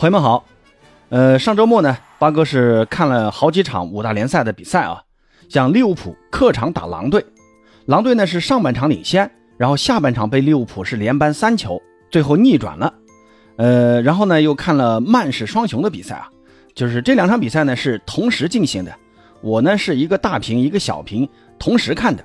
[0.00, 0.46] 朋友们好，
[1.10, 5.02] 呃，上周末呢，八哥是看了好几场五大联赛的比赛啊，
[5.50, 7.22] 像利物浦客场打狼队，
[7.84, 11.78] 狼队呢是上半场领先，然后下半场被利物浦是连扳三球，
[12.10, 12.94] 最后逆转了。
[13.56, 16.30] 呃，然后呢又看了曼市双雄的比赛啊，
[16.74, 18.96] 就是这两场比赛呢是同时进行的，
[19.42, 22.24] 我呢是一个大屏一个小屏同时看的。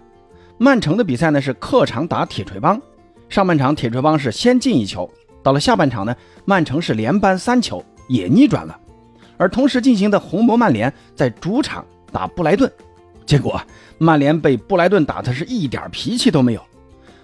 [0.58, 2.82] 曼城的比赛呢是客场打铁锤帮，
[3.28, 5.12] 上半场铁锤帮是先进一球。
[5.46, 8.76] 到了下半场呢，曼城是连扳三球，也逆转了。
[9.38, 12.72] 而同时进行的红魔曼联在主场打布莱顿，
[13.28, 13.62] 结果
[14.00, 16.62] 曼联被布莱顿打的是一点脾气都没有，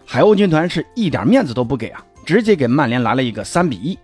[0.06, 3.98] 海鸥军团是一点面子都不给啊，直接给曼联来了一个三比一。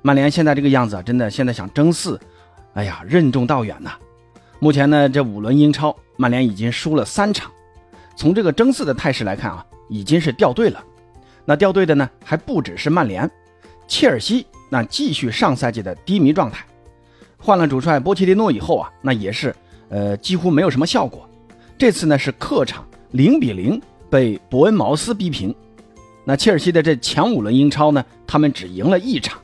[0.00, 2.18] 曼联现在这个样子啊，真的现在想争四，
[2.72, 3.92] 哎呀，任重道远呐。
[4.58, 7.52] 目前呢，这五轮英超，曼联已经输了三场，
[8.16, 10.82] 从这个争四的态势来看啊，已经是掉队了。
[11.44, 13.30] 那掉队的呢，还不只是曼联，
[13.86, 16.64] 切尔西那继续上赛季的低迷状态。
[17.36, 19.54] 换了主帅波切蒂诺以后啊，那也是
[19.90, 21.28] 呃几乎没有什么效果。
[21.76, 23.78] 这次呢是客场零比零
[24.08, 25.54] 被伯恩茅斯逼平。
[26.24, 29.38] 那切尔西的这前五轮英超呢，他们只赢了一场。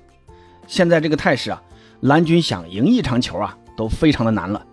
[0.66, 1.62] 现在这个态势啊，
[2.00, 4.64] 蓝军想赢一场球啊都非常的难了。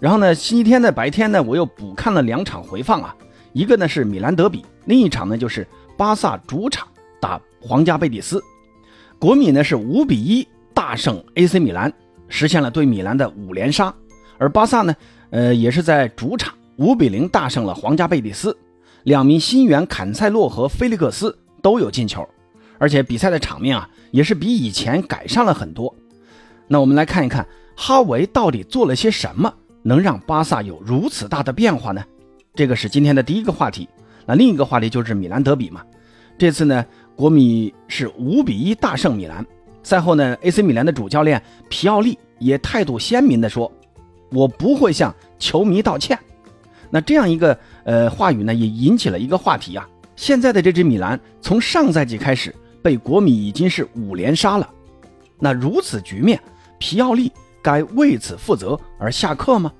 [0.00, 3.14] 然后呢，星期天的白天呢，我又补看了两场回放啊，
[3.52, 5.68] 一个呢是米兰德比，另一场呢就是。
[6.02, 6.88] 巴萨主场
[7.20, 8.42] 打皇家贝蒂斯，
[9.20, 11.92] 国米呢是五比一大胜 AC 米兰，
[12.26, 13.94] 实现了对米兰的五连杀。
[14.36, 14.92] 而巴萨呢，
[15.30, 18.58] 呃，也是在主场五比零大胜了皇家贝蒂斯，
[19.04, 22.28] 两名新援坎塞洛和菲利克斯都有进球，
[22.78, 25.94] 而且比赛的场面啊也是比以前改善了很多。
[26.66, 32.04] 那我们来看一看哈维到底做了些什么，能让巴萨有如此大的变化呢？
[32.56, 33.88] 这个是今天的第一个话题。
[34.24, 35.82] 那另一个话题就是米兰德比嘛，
[36.42, 39.46] 这次呢，国米是五比一大胜米兰。
[39.84, 43.70] 赛后呢，AC 米兰的主教练皮奥利也态度鲜明的说
[44.32, 46.18] ：“我不会向球迷道歉。”
[46.90, 49.88] 那这样一个呃话语呢，也引起了一个话题啊。
[50.16, 52.52] 现在的这支米兰从上赛季开始
[52.82, 54.68] 被国米已经是五连杀了，
[55.38, 56.40] 那如此局面，
[56.80, 57.30] 皮奥利
[57.62, 59.72] 该为此负责而下课吗？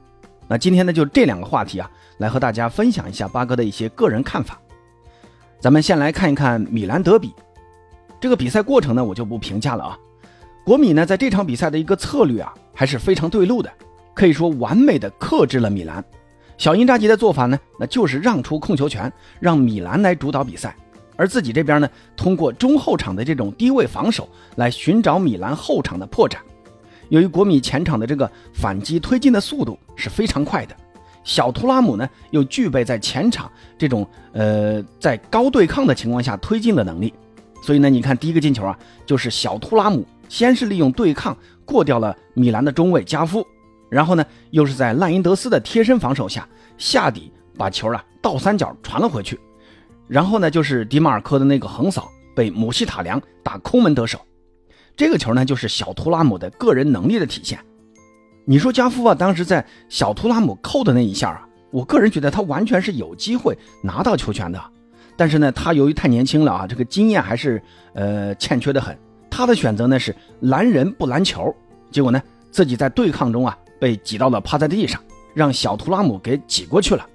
[0.46, 1.90] 那今天呢，就这两个话题啊。
[2.18, 4.60] 来和大家分享一下八哥的一些个人看法。
[5.62, 7.32] 咱们先来看一看米兰德比
[8.20, 9.96] 这个比赛过程呢，我就不评价了啊。
[10.64, 13.72] 国米呢在这场比赛的一个策略啊，还是非常对路的，
[14.12, 16.04] 可以说完美的克制了米兰。
[16.58, 20.74] 小因扎吉的做法呢，那就是让出控球权，让米兰来主导比赛，
[21.14, 26.38] 而自己这边呢，通过中后场的这种低位防守来寻找米兰后场的破绽。
[27.08, 30.74] 由于国米前场的这个反击推进的速度是非常快的。
[31.24, 37.12] 小图拉姆呢，又具备在前场这种呃在高对抗的情况下推进的能力，
[37.62, 43.46] 所以呢，你看第一个进球啊，就是小图拉姆先是利用对抗过掉了米兰的中卫加夫，
[43.88, 49.38] 然后呢，又是在赖因德斯的贴身防守下下底把球啊倒三角传了回去，
[50.08, 54.18] 然后呢，就是迪马尔科的那个横扫被姆希塔良打空门得手，
[54.96, 57.58] 这个球呢，就是小图拉姆的个人能力的体现。
[58.44, 64.60] 你说加夫啊，当时在小图拉姆扣的那一下啊，我个人觉得他完全是有机会拿到球权的，
[65.16, 67.62] 但是呢，他由于太年轻了啊，这个经验还是
[67.94, 68.96] 呃欠缺的很。
[69.30, 71.54] 他的选择呢是拦人不拦球，
[71.90, 72.20] 结果呢
[72.50, 75.00] 自己在对抗中啊被挤到了趴在地上，
[75.34, 77.06] 让小图拉姆给挤过去了。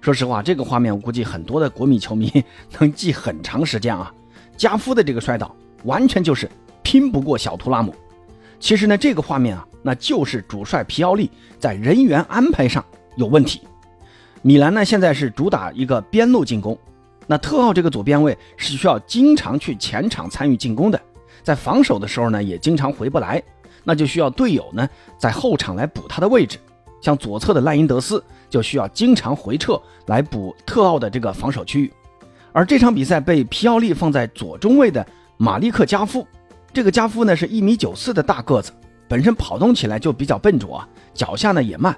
[0.00, 2.32] 说实话，这个画面我估计很多的国米球迷
[2.80, 4.12] 能记很长时间啊。
[4.56, 5.54] 加夫的这个摔倒
[5.84, 6.50] 完全就是
[6.82, 7.94] 拼不过小图拉姆。
[8.58, 12.84] 其实呢，这个画面啊，那就是主帅皮奥利在人员安排上
[13.16, 13.60] 有问题。
[14.42, 16.78] 米兰呢，现在是主打一个边路进攻，
[17.26, 21.00] 那特奥这个左边卫是需要经常去前场参与进攻的，
[21.42, 23.42] 在防守的时候呢，也经常回不来，
[23.84, 24.88] 那就需要队友呢
[25.18, 26.58] 在后场来补他的位置。
[27.00, 31.92] 像左侧的赖因德斯就需要经常回撤来补特奥的这个防守区域。
[32.52, 35.04] 而这场比赛被皮奥利放在左中卫的
[35.36, 36.26] 马利克加夫。
[36.72, 38.72] 这个加夫呢是一米九四的大个子，
[39.12, 41.94] 本身跑动起来就比较笨拙啊，脚下呢也慢，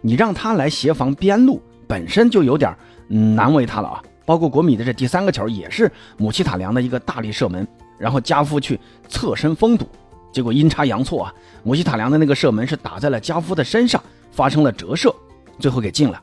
[0.00, 2.74] 你让他来协防边路，本身就有点
[3.06, 4.02] 难为他了啊。
[4.24, 7.64] 包括国米的这第三个球也是姆希塔良的一个大力射门，
[7.96, 8.76] 然后加夫去
[9.08, 9.86] 侧身封堵，
[10.32, 14.02] 结果阴差阳错啊，姆希塔良的那个射门是打在了加夫的身上，
[14.32, 15.14] 发生了折射，
[15.60, 16.20] 最后给进了。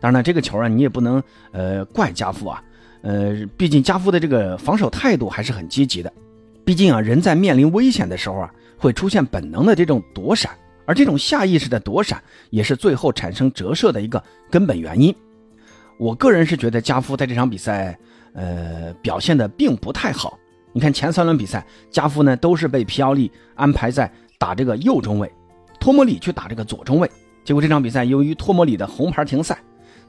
[0.00, 1.22] 当然了，这个球啊你也不能
[1.52, 2.60] 呃怪加夫啊，
[3.02, 6.12] 呃，毕竟加夫的这个防守态度还是很积极的。
[6.64, 10.50] 毕竟啊，人在面临危险的时候啊，会出现本能的这种躲闪，
[10.84, 15.14] 而这种下意识的躲闪也是最后产生折射的一个根本原因。
[15.98, 17.98] 我个人是觉得加夫在这场比赛，
[18.34, 20.38] 呃，表现的并不太好。
[20.72, 25.32] 你看前三轮比赛，加夫呢都是被皮奥利安排在打这个右中卫，
[25.80, 27.10] 托莫里去打这个左中卫。
[27.44, 29.58] 结果这场比赛由于托莫里的红牌停赛，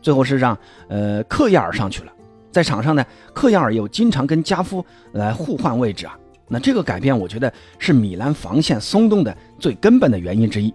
[0.02, 0.58] 最后是让
[0.90, 2.12] 呃克亚尔上去了。
[2.52, 6.18] 在场上呢，克亚尔又经常跟加夫来互换位置啊。
[6.48, 10.74] 那这个改变，我觉得是米兰防线松动的最根本的原因之一。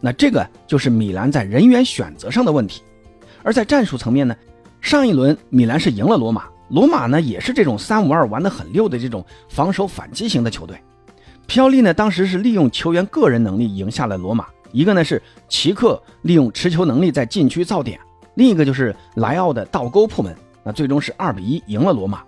[0.00, 2.82] 那这个就是米兰在人员选择上的问题。
[3.42, 4.36] 而在战术层面呢，
[4.80, 6.44] 上一轮米兰是赢了罗马。
[6.68, 10.80] 罗马呢也是这种三五二玩的很溜的这种防守反击型的球队，
[11.48, 17.98] 皮奥利呢当时是利用球员个人能力赢下了罗马，一个呢是齐克利用持球能力在禁区造点，
[18.36, 20.32] 另一个就是莱奥的倒钩破门，
[20.62, 22.22] 那最终是二比一赢了罗马。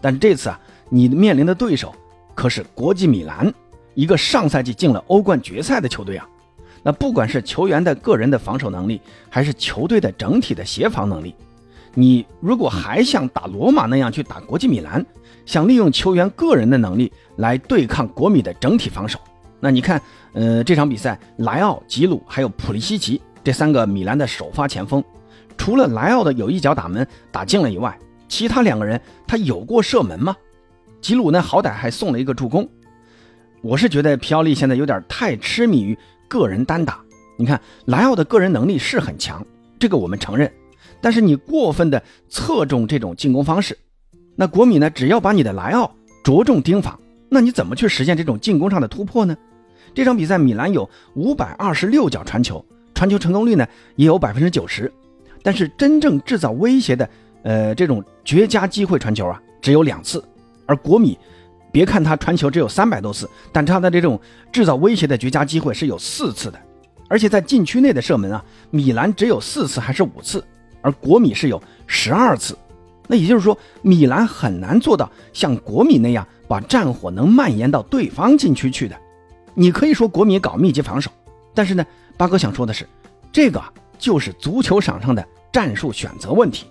[0.00, 1.92] 但是这次啊，你面临的对手
[2.38, 3.52] 可是国际米兰，
[3.94, 6.24] 一个上赛季进了欧冠决赛的球队啊，
[6.84, 11.34] 那不管是球员的个人的防守能力，还是球队的整体的协防能力。
[11.94, 15.04] 你如果还像打罗马那样去打国际米兰，
[15.46, 19.18] 想利用球员个人的能力来对抗国米的整体防守，
[19.58, 20.00] 那你看，
[20.32, 25.02] 呃，这场比赛莱奥、吉鲁还有普利西奇这三个米兰的首发前锋，
[25.56, 27.98] 除了莱奥的有一脚打门打进了以外，
[28.28, 30.36] 其他两个人他有过射门吗？
[31.00, 32.68] 吉鲁呢，好歹还送了一个助攻。
[33.60, 35.96] 我是觉得皮奥利现在有点太痴迷于
[36.28, 37.00] 个人单打。
[37.36, 39.44] 你看莱奥的个人能力是很强，
[39.78, 40.50] 这个我们承认。
[41.00, 43.78] 但是你过分的侧重这种进攻方式，
[44.34, 44.90] 那国米呢？
[44.90, 46.98] 只要把你的莱奥着重盯防，
[47.28, 49.36] 那你怎么去实现这种进攻上的突破呢？
[49.94, 52.64] 这场比赛米兰有五百二十六脚传球，
[52.94, 54.92] 传球成功率呢也有百分之九十，
[55.42, 57.08] 但是真正制造威胁的，
[57.44, 60.22] 呃，这种绝佳机会传球啊，只有两次。
[60.68, 61.18] 而国米，
[61.72, 64.20] 别看他传球只有三百多次，但他的这种
[64.52, 66.60] 制造威胁的绝佳机会是有四次的，
[67.08, 70.44] 而且在禁区内的射门啊，米兰只有四次还是五次。
[70.80, 72.56] 而国米是有十二次，
[73.08, 78.96] 那也就是说，米兰很难做到像国米那样把战火能蔓延到对方禁区去的。
[79.54, 81.10] 你可以说国米搞密集防守，
[81.52, 81.84] 但是呢，
[82.16, 82.86] 八哥想说的是，
[83.32, 83.60] 这个
[83.98, 86.66] 就是足球场上的战术选择问题。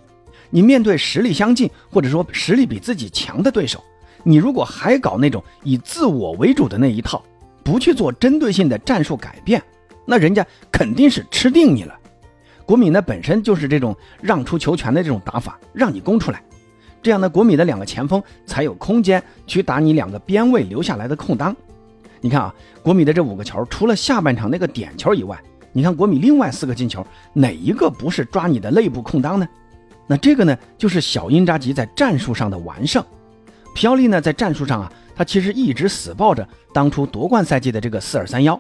[0.50, 3.84] 你面对实力相近或者说实力比自己强的对手，
[4.24, 7.24] 你如果还搞那种以自我为主的那一套，
[7.64, 9.62] 不去做针对性的战术改变，
[10.06, 11.98] 那人家肯定是吃定你了。
[12.66, 16.42] 国米呢本身就是这种让出球权的这种打法，让你攻出来，
[17.02, 21.56] 这样呢国米的两个前锋才有空间去打你两个边位留下来的空当。
[22.20, 25.38] 你看啊，国米的这五个球，除了下半场那个点球以外，
[25.72, 29.48] 你看国米另外四个进球，哪一个不是抓你的内部空当呢？
[30.08, 33.04] 那这个呢就是小因扎吉在战术上的完胜。
[33.76, 38.60] 皮奥利呢在战术上啊，他其实一直死抱着当初夺冠赛季的这个四二三幺。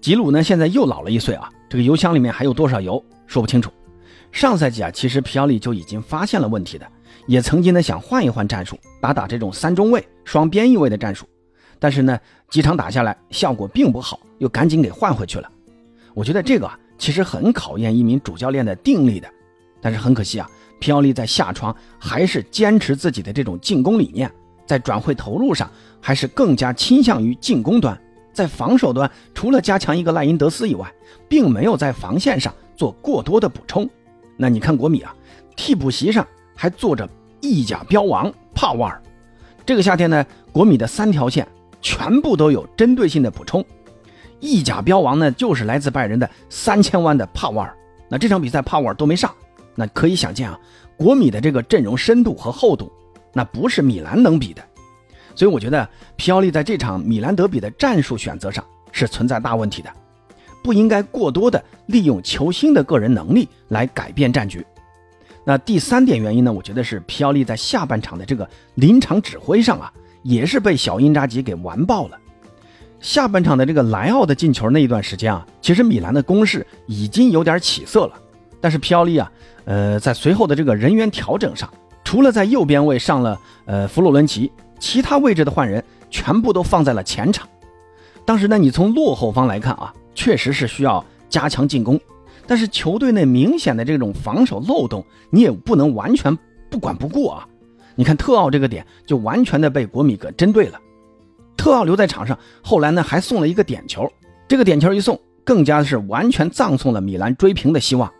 [0.00, 3.04] 吉鲁呢现在又老了一岁啊，这个油箱里面还有多少油？
[3.26, 3.70] 说不清楚，
[4.32, 6.86] 上赛季啊，其实皮奥利就已经发现了问题的，
[7.26, 11.26] 也曾经呢想换一换战术，打打这种三中卫、双边翼位的战术，
[11.78, 15.50] 但是呢几场打下来效果并不好，又赶紧给换回去了。
[16.14, 19.28] 我觉得这个啊其实很考验一名主教练的定力的，
[19.82, 20.48] 但是很可惜啊，
[20.78, 24.30] 皮奥利在下窗还是坚持自己的这种进攻理念，
[24.66, 25.70] 在转会投入上
[26.00, 27.98] 还是更加倾向于进攻端，
[28.32, 30.90] 在防守端除了加强一个赖因德斯以外，
[31.28, 32.52] 并没有在防线上。
[32.76, 33.90] 做过多的补充，
[34.36, 35.12] 那你看国米啊，
[35.56, 37.08] 替补席上还坐着
[37.40, 39.02] 意甲标王帕瓦尔。
[39.66, 41.44] 这个夏天呢，国米的三条线
[41.80, 43.64] 全部都有针对性的补充。
[44.38, 47.76] 意甲标王呢，就是来自拜仁的三千万的帕瓦尔。
[48.08, 49.34] 那这场比赛帕瓦尔都没上，
[49.78, 50.58] 那可以想见啊，
[50.96, 52.90] 国米的这个阵容深度和厚度，
[53.32, 54.60] 那不是米兰能比的。
[55.36, 59.90] 所以我觉得皮奥利在这场米兰德比的战术选择上是存在大问题的。
[60.64, 64.66] 不应该过多的利用球星的个人能力来改变战局。
[65.44, 66.52] 那第三点原因呢？
[66.52, 69.92] 我觉得是皮奥利在下半场的这个临场指挥上啊，
[70.24, 72.18] 也是被小因扎吉给完爆了。
[72.98, 78.20] 下半场的这个莱奥的进球那一段时间啊，其实米兰的攻势已经有点起色了。
[78.60, 79.30] 但是皮奥利啊，
[79.64, 81.72] 呃，在随后的这个人员调整上，
[82.04, 87.48] 除了在右边位上了呃弗洛伦齐，其他位置的换人全部都放在了前场。
[88.24, 89.92] 当时呢，你从落后方来看啊。
[90.14, 91.96] 确实是需要加强进攻，
[92.44, 96.36] 但是球队内明显的这种防守漏洞，你也不能完全
[96.68, 97.46] 不管不顾啊！
[97.94, 100.80] 你看特奥这个点就完全的被国米给针对了，
[101.56, 104.10] 特奥留在场上，后来呢还送了一个点球，
[104.48, 108.12] 这个点球一送，更加是完全葬送了米兰追平的希望。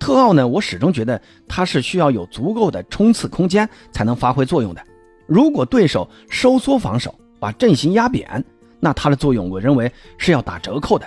[0.00, 4.82] 特奥呢，我始终觉得他是需要有足够的冲刺空间才能发挥作用的，
[5.26, 8.42] 如果对手收缩防守，把阵型压扁，
[8.80, 11.06] 那他的作用我认为是要打折扣的。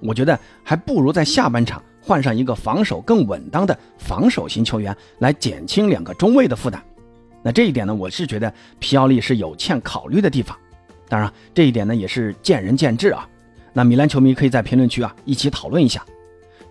[0.00, 6.80] 我觉得还不如在下半场换上一个防守更稳当的防守型球员来减轻两个中卫的负担。
[7.42, 10.56] 那这一点呢，我是觉得皮奥利是有欠考虑的地方。
[11.08, 13.26] 当然，这一点呢也是见仁见智啊。
[13.72, 16.04] 那米兰球迷可以在评论区啊一起讨论一下。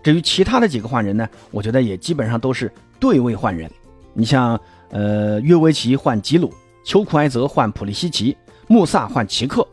[0.06, 2.70] 至于其他的几个换人呢，我觉得也基本上都是
[3.00, 3.68] 对位换人。
[4.14, 4.56] 你像
[4.90, 8.36] 呃约维奇换吉鲁，丘库埃泽换普利西奇，
[8.68, 9.66] 穆萨换齐克，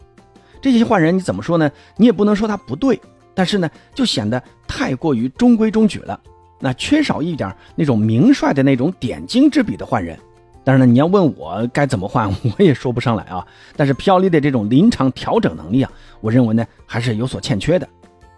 [0.60, 1.72] 这些换人你怎么说呢？
[1.98, 3.00] 你也不能说他不对，
[3.36, 6.20] 但是呢就显得太过于中规中矩了。
[6.60, 10.18] 那缺少一点那种名帅的那种点睛之笔的换人。
[10.64, 13.46] 但是呢，你要问我该怎么换， 我也说不上来啊。
[13.76, 17.88] 但是皮奥利的这种临场调整能力啊，我认为呢还是有所欠缺的。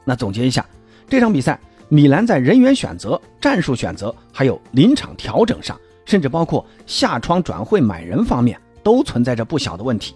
[0.04, 0.66] 那总结一下，
[1.08, 1.58] 这场比赛
[1.90, 10.16] 米兰在人员选择、战术选择，还有临场调整上，甚至包括下窗转会买人方面，都存在着不小的问题。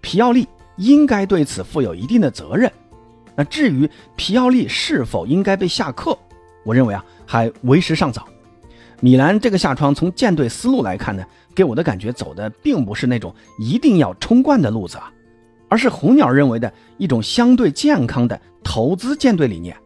[0.00, 0.46] 皮奥利
[0.76, 2.70] 应该对此负有一定的责任。
[3.34, 6.16] 那至于皮奥利是否应该被下课，
[6.64, 8.26] 我认为啊还为时尚早。
[9.00, 11.24] 米兰这个下窗从舰队思路来看呢。
[11.54, 15.12] 给我的感觉走的并不是那种一定要冲冠的路子啊，
[15.68, 19.76] 而是红鸟认为的一种相对健康的投资舰队理念，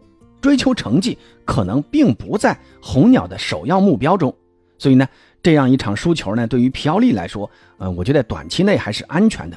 [0.42, 4.34] 追求成绩可能并不在红鸟的首要目标中，
[4.76, 5.08] 所以呢，
[5.42, 9.56] 这样一场输球呢，对于皮奥利来说，呃，我觉得短期内还是安全的。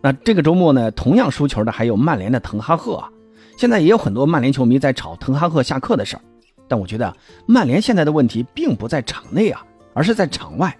[0.00, 3.08] 那这个周末呢，同样输球的还有曼联的滕哈赫啊，
[3.56, 6.22] 现在也有很多曼联球迷在吵滕哈赫下课的事儿，
[6.66, 7.14] 但我觉得
[7.46, 10.76] 曼联现在的问题并不在场内啊，而是在场外。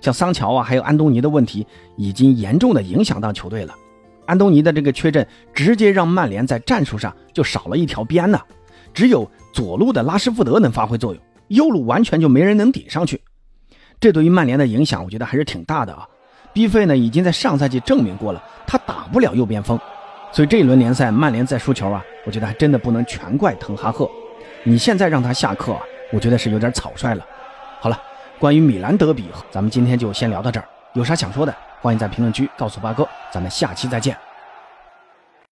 [0.00, 1.66] 像桑乔啊，还有安东尼的问题，
[1.96, 3.74] 已经严重的影响到球队了。
[4.26, 8.40] 安东尼的这个缺阵，直接让曼联在战术上就少了一条边呢。
[8.92, 13.20] 只有左路的拉什福德能发挥作用，右路完全就没人能顶上去。
[14.00, 16.08] 这对于曼联的影响，我觉得还是挺大的啊。
[16.52, 19.78] B 费呢，已经在上赛季证明过了，他打不了右边锋。
[20.32, 24.10] 所以这一轮联赛，曼联再输球啊，我觉得还真的不能全怪滕哈赫。
[24.62, 25.76] 你现在让他下课，
[26.12, 27.24] 我觉得是有点草率了。
[27.80, 28.00] 好了。
[28.36, 30.66] 关于米兰德比，咱们今天就先聊到这儿。
[30.94, 31.54] 有啥想说的，
[31.84, 33.06] 欢迎在评论区告诉八哥。
[33.30, 34.16] 咱们下期再见。